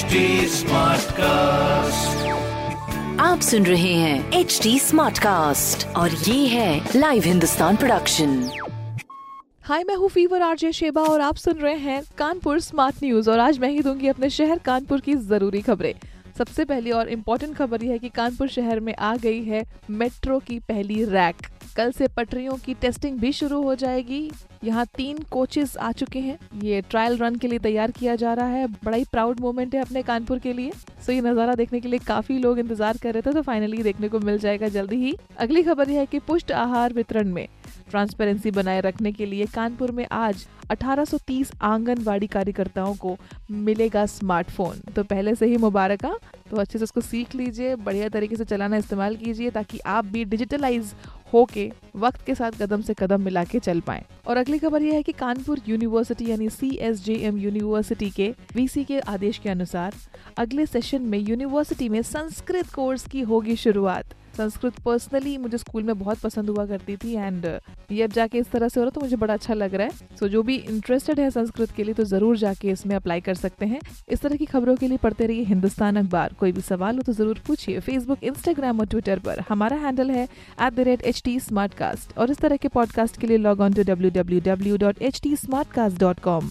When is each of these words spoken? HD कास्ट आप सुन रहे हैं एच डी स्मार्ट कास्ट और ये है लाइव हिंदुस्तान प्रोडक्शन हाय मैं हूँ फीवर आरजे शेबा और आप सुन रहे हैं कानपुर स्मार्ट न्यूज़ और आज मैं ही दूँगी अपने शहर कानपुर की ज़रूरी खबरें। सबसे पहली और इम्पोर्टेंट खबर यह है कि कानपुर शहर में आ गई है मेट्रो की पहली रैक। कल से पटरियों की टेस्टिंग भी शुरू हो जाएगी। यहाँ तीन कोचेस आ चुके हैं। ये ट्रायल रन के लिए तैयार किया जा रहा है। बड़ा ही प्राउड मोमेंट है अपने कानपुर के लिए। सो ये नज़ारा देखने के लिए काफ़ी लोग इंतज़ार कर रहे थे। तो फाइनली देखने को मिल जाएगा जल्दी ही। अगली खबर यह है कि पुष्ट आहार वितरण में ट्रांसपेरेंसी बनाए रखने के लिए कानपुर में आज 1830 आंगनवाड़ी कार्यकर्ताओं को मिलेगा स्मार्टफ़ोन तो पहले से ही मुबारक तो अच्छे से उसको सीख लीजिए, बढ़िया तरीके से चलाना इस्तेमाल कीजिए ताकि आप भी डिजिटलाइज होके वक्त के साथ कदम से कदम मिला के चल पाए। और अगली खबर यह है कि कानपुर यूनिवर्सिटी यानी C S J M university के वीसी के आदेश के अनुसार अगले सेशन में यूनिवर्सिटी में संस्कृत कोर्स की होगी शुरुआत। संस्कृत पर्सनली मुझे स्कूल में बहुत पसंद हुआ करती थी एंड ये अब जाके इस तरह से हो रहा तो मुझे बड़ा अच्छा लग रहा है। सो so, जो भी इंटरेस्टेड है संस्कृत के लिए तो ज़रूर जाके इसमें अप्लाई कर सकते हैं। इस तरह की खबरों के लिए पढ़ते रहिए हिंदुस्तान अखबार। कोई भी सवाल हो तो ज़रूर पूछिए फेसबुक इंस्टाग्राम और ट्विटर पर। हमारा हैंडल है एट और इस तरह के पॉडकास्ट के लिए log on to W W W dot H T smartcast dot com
HD 0.00 0.08
कास्ट 1.12 2.28
आप 3.20 3.40
सुन 3.40 3.66
रहे 3.66 3.92
हैं 3.94 4.32
एच 4.32 4.60
डी 4.62 4.78
स्मार्ट 4.78 5.18
कास्ट 5.18 5.86
और 5.86 6.10
ये 6.10 6.46
है 6.46 6.88
लाइव 6.96 7.22
हिंदुस्तान 7.22 7.76
प्रोडक्शन 7.76 8.50
हाय 9.62 9.84
मैं 9.84 9.94
हूँ 9.94 10.08
फीवर 10.08 10.42
आरजे 10.42 10.72
शेबा 10.72 11.02
और 11.02 11.20
आप 11.20 11.36
सुन 11.36 11.54
रहे 11.54 11.74
हैं 11.74 12.02
कानपुर 12.18 12.60
स्मार्ट 12.60 12.96
न्यूज़ 13.04 13.30
और 13.30 13.38
आज 13.38 13.58
मैं 13.58 13.70
ही 13.70 13.80
दूँगी 13.80 14.08
अपने 14.08 14.30
शहर 14.30 14.58
कानपुर 14.58 15.00
की 15.00 15.14
ज़रूरी 15.14 15.60
खबरें। 15.60 15.94
सबसे 16.38 16.64
पहली 16.64 16.90
और 16.90 17.08
इम्पोर्टेंट 17.08 17.56
खबर 17.56 17.84
यह 17.84 17.92
है 17.92 17.98
कि 17.98 18.08
कानपुर 18.08 18.48
शहर 18.48 18.80
में 18.80 18.94
आ 18.94 19.16
गई 19.16 19.44
है 19.44 19.64
मेट्रो 19.90 20.38
की 20.38 20.58
पहली 20.58 21.04
रैक। 21.04 21.36
कल 21.76 21.90
से 21.92 22.08
पटरियों 22.08 22.56
की 22.56 22.74
टेस्टिंग 22.74 23.18
भी 23.20 23.32
शुरू 23.32 23.62
हो 23.62 23.74
जाएगी। 23.74 24.30
यहाँ 24.64 24.84
तीन 24.96 25.18
कोचेस 25.30 25.76
आ 25.76 25.90
चुके 25.92 26.18
हैं। 26.18 26.38
ये 26.62 26.80
ट्रायल 26.80 27.16
रन 27.18 27.34
के 27.34 27.48
लिए 27.48 27.58
तैयार 27.58 27.90
किया 27.90 28.16
जा 28.16 28.32
रहा 28.34 28.46
है। 28.46 28.66
बड़ा 28.66 28.96
ही 28.96 29.04
प्राउड 29.12 29.40
मोमेंट 29.40 29.74
है 29.74 29.80
अपने 29.80 30.02
कानपुर 30.02 30.38
के 30.38 30.52
लिए। 30.52 30.72
सो 31.06 31.12
ये 31.12 31.20
नज़ारा 31.20 31.54
देखने 31.54 31.80
के 31.80 31.88
लिए 31.88 31.98
काफ़ी 31.98 32.38
लोग 32.38 32.58
इंतज़ार 32.58 32.96
कर 32.96 33.14
रहे 33.14 33.22
थे। 33.22 33.32
तो 33.32 33.42
फाइनली 33.42 33.82
देखने 33.82 34.08
को 34.08 34.18
मिल 34.20 34.38
जाएगा 34.38 34.68
जल्दी 34.68 34.96
ही। 34.96 35.14
अगली 35.38 35.62
खबर 35.62 35.90
यह 35.90 35.98
है 36.00 36.06
कि 36.06 36.18
पुष्ट 36.18 36.52
आहार 36.52 36.92
वितरण 36.92 37.32
में 37.32 37.46
ट्रांसपेरेंसी 37.90 38.50
बनाए 38.50 38.80
रखने 38.80 39.12
के 39.12 39.26
लिए 39.26 39.46
कानपुर 39.46 39.90
में 39.90 40.06
आज 40.12 40.46
1830 40.70 41.50
आंगनवाड़ी 41.62 42.26
कार्यकर्ताओं 42.26 42.94
को 42.94 43.16
मिलेगा 43.50 44.04
स्मार्टफ़ोन 44.08 44.80
तो 44.96 45.04
पहले 45.04 45.34
से 45.34 45.46
ही 45.46 45.56
मुबारक 45.58 46.04
तो 46.50 46.56
अच्छे 46.56 46.78
से 46.78 46.84
उसको 46.84 47.00
सीख 47.00 47.34
लीजिए, 47.34 47.74
बढ़िया 47.76 48.08
तरीके 48.08 48.36
से 48.36 48.44
चलाना 48.44 48.76
इस्तेमाल 48.76 49.16
कीजिए 49.16 49.50
ताकि 49.50 49.78
आप 49.86 50.04
भी 50.04 50.24
डिजिटलाइज 50.24 50.92
होके 51.32 51.70
वक्त 51.96 52.24
के 52.26 52.34
साथ 52.34 52.52
कदम 52.60 52.82
से 52.82 52.94
कदम 52.94 53.20
मिला 53.20 53.44
के 53.44 53.58
चल 53.58 53.80
पाए। 53.80 54.04
और 54.26 54.36
अगली 54.36 54.58
खबर 54.58 54.82
यह 54.82 54.94
है 54.94 55.02
कि 55.02 55.12
कानपुर 55.12 55.60
यूनिवर्सिटी 55.68 56.30
यानी 56.30 56.48
C 56.50 56.70
S 56.80 57.04
J 57.04 57.14
M 57.26 57.38
university 57.38 58.10
के 58.10 58.28
वीसी 58.54 58.84
के 58.84 59.00
आदेश 59.00 59.38
के 59.38 59.48
अनुसार 59.48 59.94
अगले 60.38 60.66
सेशन 60.66 61.02
में 61.02 61.18
यूनिवर्सिटी 61.18 61.88
में 61.88 62.02
संस्कृत 62.02 62.72
कोर्स 62.74 63.06
की 63.06 63.20
होगी 63.22 63.56
शुरुआत। 63.56 64.14
संस्कृत 64.40 64.78
पर्सनली 64.84 65.36
मुझे 65.38 65.58
स्कूल 65.58 65.82
में 65.82 65.98
बहुत 65.98 66.18
पसंद 66.18 66.50
हुआ 66.50 66.66
करती 66.66 66.96
थी 66.96 67.14
एंड 67.14 67.46
ये 67.90 68.02
अब 68.02 68.12
जाके 68.12 68.38
इस 68.38 68.50
तरह 68.50 68.68
से 68.68 68.80
हो 68.80 68.84
रहा 68.84 68.90
तो 68.90 69.00
मुझे 69.00 69.16
बड़ा 69.16 69.34
अच्छा 69.34 69.54
लग 69.54 69.74
रहा 69.74 69.86
है। 69.86 69.92
सो 69.92 70.24
so, 70.24 70.30
जो 70.32 70.42
भी 70.42 70.56
इंटरेस्टेड 70.56 71.20
है 71.20 71.30
संस्कृत 71.30 71.70
के 71.76 71.84
लिए 71.84 71.94
तो 71.94 72.04
ज़रूर 72.06 72.36
जाके 72.38 72.70
इसमें 72.70 72.94
अप्लाई 72.96 73.20
कर 73.20 73.34
सकते 73.36 73.66
हैं। 73.66 73.80
इस 74.08 74.20
तरह 74.20 74.36
की 74.36 74.44
खबरों 74.46 74.76
के 74.76 74.88
लिए 74.88 74.98
पढ़ते 74.98 75.26
रहिए 75.26 75.44
हिंदुस्तान 75.44 75.96
अखबार। 75.96 76.34
कोई 76.40 76.52
भी 76.52 76.60
सवाल 76.62 76.96
हो 76.96 77.02
तो 77.02 77.12
ज़रूर 77.12 77.40
पूछिए 77.46 77.80
फेसबुक 77.80 78.24
इंस्टाग्राम 78.24 78.80
और 78.80 78.86
ट्विटर 78.86 79.18
पर। 79.18 79.44
हमारा 79.48 79.76
हैंडल 79.78 80.10
है 80.10 80.28
एट 80.60 82.18
और 82.18 82.30
इस 82.30 82.38
तरह 82.38 82.56
के 82.56 82.68
पॉडकास्ट 82.70 83.20
के 83.20 83.26
लिए 83.26 83.38
log 83.38 83.60
on 83.60 83.72
to 83.72 83.82
W 83.84 84.10
W 84.10 84.40
W 84.44 84.76
dot 84.78 85.02
H 85.02 85.20
T 85.22 85.36
smartcast 85.72 86.00
dot 86.00 86.20
com 86.20 86.50